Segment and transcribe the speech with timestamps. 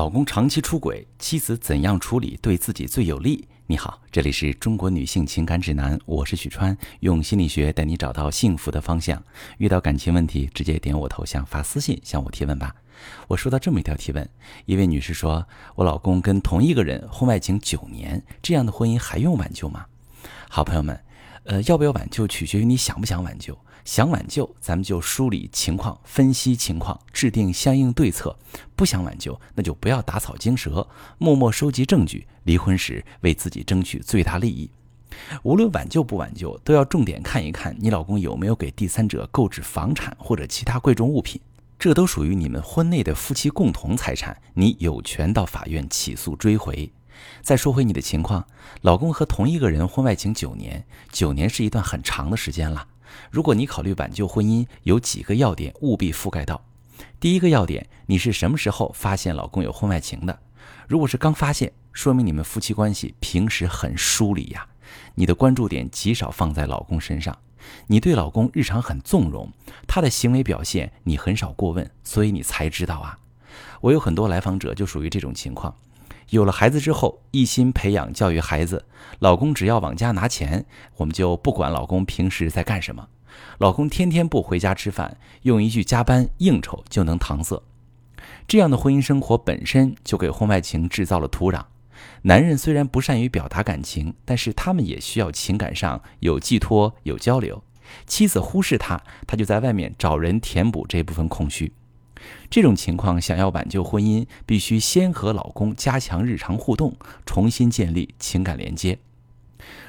[0.00, 3.46] 老公长期出轨，妻子怎样处理对自己最有利？
[3.66, 9.22] 你好，这里是中国女性情感指南，我是许川，用心理学带你找到幸福的方向。
[9.58, 12.74] 遇到感情问题，直接点我头像发私信向我提问吧。
[13.28, 14.26] 我收到这么一条提问，
[14.64, 19.84] 一位女士说：“我老公跟同一个人婚外情九年，这样的婚姻还用挽救吗？”
[20.48, 20.98] 好朋友们。
[21.44, 23.58] 呃，要不要挽救，取决于你想不想挽救。
[23.84, 28.30] 想挽救，咱们就梳理情况，分析情况，制定相应对策；
[28.76, 30.86] 不想挽救，那就不要打草惊蛇，
[31.18, 34.70] 默默收集证据，离婚时为自己争取最大利益。
[35.42, 41.40] 无论挽救不挽救，都要重点看一看你老公有没有给第三者购置房产或者其他贵重物品，
[41.78, 46.90] 这都属于你们婚内的夫妻共同财产，你有权到法院起诉追回。
[47.42, 48.46] 再说回你的情况，
[48.82, 52.86] 老公和同一个人婚外情九年，九年是一段很长的时间了。
[53.30, 56.62] 如果你考虑挽救婚姻，有几个要点务必覆盖到。
[57.18, 60.38] 第一个要点，你是什么时候发现老公有婚外情的？
[60.86, 64.66] 如果是刚发现，说明你们夫妻关系平时很疏离呀。
[65.14, 67.38] 你的关注点极少放在老公身上，
[67.86, 69.50] 你对老公日常很纵容，
[69.86, 73.18] 他的行为表现你很少过问，所以你才知道啊。
[73.80, 75.74] 我有很多来访者就属于这种情况。
[76.30, 78.84] 有了孩子之后，一心培养教育孩子，
[79.18, 80.64] 老公只要往家拿钱，
[80.96, 83.08] 我们就不管老公平时在干什么。
[83.58, 87.62] 老公天天不回家吃饭，用一句加班应酬就能搪塞。
[88.46, 91.64] 这样的婚姻生活本身就给婚外情制造了土壤。
[92.22, 97.62] 男人虽然不善于表达感情，但是他们也需要情感上有寄托、有交流。
[98.06, 101.72] 妻子忽视他，他就在外面找人填补这部分空虚。
[102.48, 108.98] 这种情况想要挽救婚姻，必须先和老公加强日常互动，重新建立情感连接。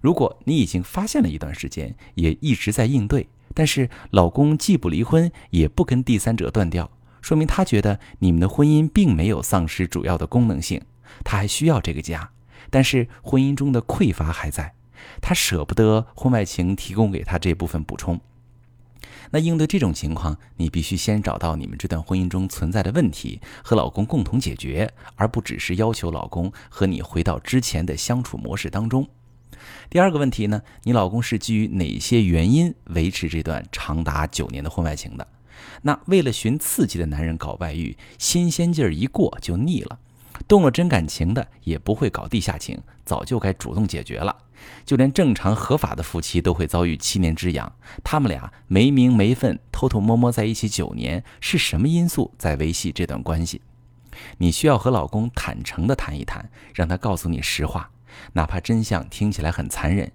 [0.00, 10.80] 如果你已经发现了一段时间，也一直在应对，但是老公既不离婚，也不跟第三者断掉，说明他觉得你们的婚姻并没有丧失主要的功能性，
[11.24, 12.30] 他还需要这个家，
[12.70, 14.74] 但是婚姻中的匮乏还在，
[15.20, 18.20] 他舍不得婚外情提供给他这部分补充。
[19.30, 29.08] 那应对这种情况，你必须先找到你们这段婚姻中存在的问题，和老公共同解决，而不只是要求老公和你回到之前的相处模式当中。
[29.90, 35.26] 第二个问题呢，你老公是基于哪些原因维持这段长达九年的婚外情的？
[35.82, 39.98] 那为了寻刺激的男人搞外遇，新鲜劲儿一过就腻了。
[40.46, 44.36] 动了真感情的也不会搞地下情，早就该主动解决了。
[44.84, 47.72] 就连正常合法的夫妻都会遭遇七年之痒，
[48.02, 53.62] 他们俩没名没分，偷偷摸摸在一起九年，是什么因素在维系这段关系？
[54.38, 57.90] 你需要和老公坦诚地谈一谈，让他告诉你实话，
[58.32, 60.10] 哪怕真相听起来很残忍，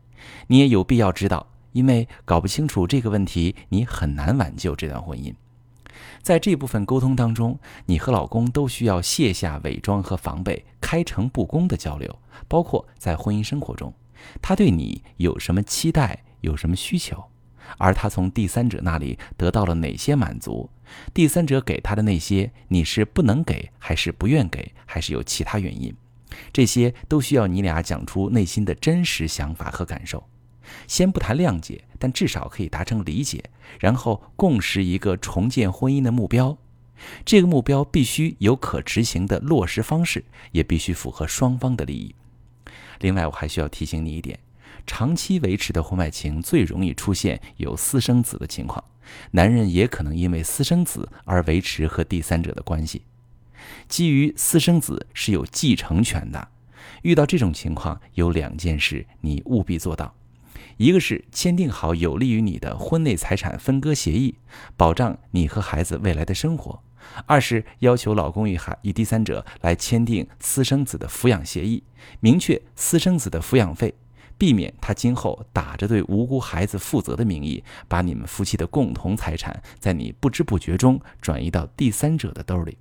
[0.47, 5.33] 你也有必要知道，因为搞不清楚这个问题，你很难挽救这段婚姻。
[6.23, 13.93] 在这部分沟通当中，你和老公都需要卸下伪装和防备，开诚布公的交流，包括在婚姻生活中，
[14.41, 17.23] 他对你有什么期待，有什么需求，
[17.77, 20.69] 而他从第三者那里得到了哪些满足，
[21.13, 25.95] 第三者给他的那些，你是不能给，还是不愿给，还是有其他原因？
[26.53, 30.23] 这些都需要你俩讲出内心的真实想法和感受。
[30.87, 33.43] 先不谈谅解，但至少可以达成理解，
[33.79, 36.57] 然后共识一个重建婚姻的目标。
[37.25, 42.15] 这个目标必须有可执行的落实方式，也必须符合双方的利益。
[43.01, 44.39] 另外，我还需要提醒你一点：
[44.87, 48.83] 长期维持的婚外情最容易出现有私生子的情况，
[49.31, 53.01] 男人也可能因为私生子而维持和第三者的关系。
[53.87, 56.47] 基于私生子是有继承权的，
[57.01, 60.13] 遇到这种情况，有两件事你务必做到。
[60.77, 64.35] 一个是签订好有利于你的婚内财产分割协议，
[64.77, 66.81] 保障你和孩子未来的生活；
[67.25, 71.83] 二是要求老公与孩与第三者来签订私生子的抚养协议，
[72.19, 73.93] 明确私生子的抚养费，
[74.37, 82.77] 避免他今后打着对无辜孩子负责的名义，把你们夫妻的共同财产在你不知不觉中转移到第三者的兜里。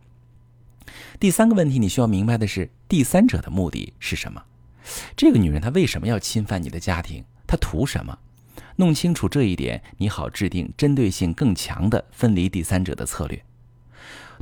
[1.18, 4.42] 第三个问题，你需要明白的是，第三者的目的是什么？
[5.14, 7.24] 这个女人她为什么要侵犯你的家庭？
[7.46, 8.18] 她图什么？
[8.76, 13.44] 弄清楚这一点，你好制定针对性更强的分离第三者的策略。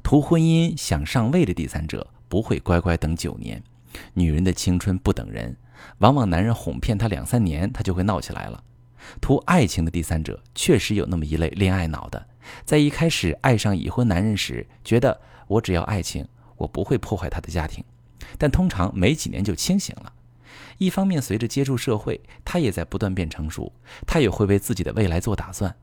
[0.02, 3.62] 图婚姻想上位的第三者不会乖乖等九年。
[4.14, 5.56] 女人的青春不等人，
[5.98, 8.62] 往往男人哄骗她两三年，她就会闹起来了。
[9.20, 12.26] 图爱情的第三者确实有那么一类恋爱脑的，
[12.64, 17.82] 在一开始爱上已婚男人时，觉得我只要爱情，我不会破坏他的家庭，
[18.36, 20.12] 但通常没几年就清醒了。
[20.76, 23.72] 一方面，随着接触社会，他也在不断变成熟，
[24.06, 25.74] 他也会为自己的未来做打算。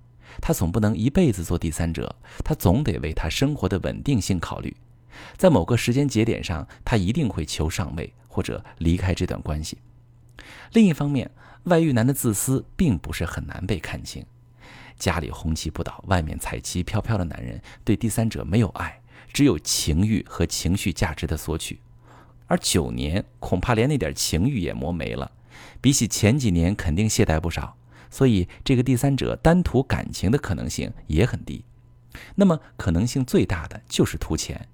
[0.42, 4.76] 他总不能一辈子做第三者，他总得为他生活的稳定性考虑。
[5.38, 9.78] 在某个时间节点上，他一定会求上位或者离开这段关系。
[10.74, 11.32] 另一方面，
[11.64, 14.26] 外遇男的自私并不是很难被看清。
[14.98, 19.02] 家里红旗不倒，外面彩旗飘飘的男人，对第三者没有爱，
[19.34, 21.80] 只有情欲和情绪价值的索取。
[22.48, 25.32] 而九年恐怕连那点情欲也磨没了，
[25.82, 27.76] 比起前几年肯定懈怠不少。
[28.10, 31.64] 所以，这个第三者单图感情的可能性也很低。
[32.36, 34.68] 那么，可能性最大的就是图钱。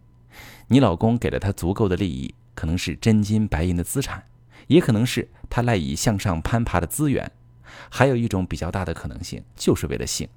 [0.67, 4.23] 你老公给了他足够的利益，可能是真金白银的资产，
[4.67, 7.31] 也可能是他赖以向上攀爬的资源。
[7.89, 10.27] 还有一种比较大的可能性，就是为了性。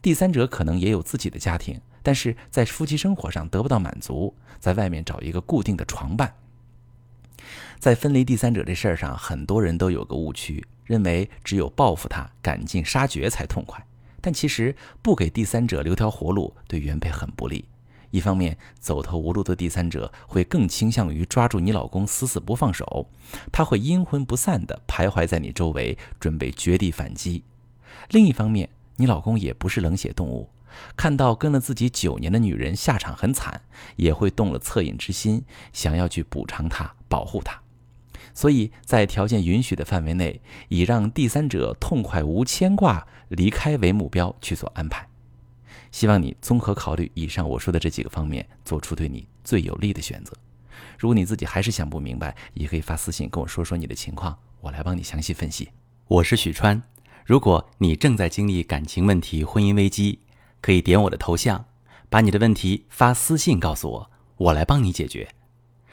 [0.00, 6.34] 第三者可能也有自己的家庭，但是在夫妻生活上得不到满足，在外面找一个固定的床伴。
[7.78, 13.84] 在分离第三者这事儿上，很多人都有个误区，认为只有报复他、赶尽杀绝才痛快。
[14.20, 17.64] 但其实不给第三者留条活路，对原配很不利。
[18.10, 23.10] 一方面，走投无路的第三者会更倾向于抓住你老公死死不放手，
[23.52, 27.42] 他会阴魂不散地徘徊在你周围，准备绝地反击；
[28.08, 30.48] 另一方面，你老公也不是冷血动物，
[30.96, 33.60] 看到跟了自己九年的女人下场很惨，
[33.96, 35.44] 也会动了恻隐之心，
[35.74, 37.60] 想要去补偿她、保护他。
[38.34, 45.08] 所以在条件允许的范围内，以让第三者痛快无牵挂离开为目标去做安排。
[45.90, 50.32] 希望你综合考虑以上我说的这几个方面，做出对你最有利的选择。
[50.98, 55.70] 如果你自己还是想不明白，也可以发私信跟我说说你的情况，我来帮你详细分析。
[56.06, 56.80] 我是许川，
[57.24, 60.20] 如果你正在经历感情问题、婚姻危机，
[60.60, 61.64] 可以点我的头像，
[62.08, 65.28] 把你的问题发私信告诉我，我来帮你解决。